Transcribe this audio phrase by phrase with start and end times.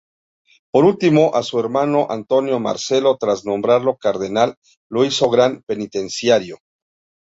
[0.71, 4.55] Por último, a su hermano Antonio Marcelo tras nombrarlo cardenal
[4.89, 6.57] lo hizo gran Penitenciario.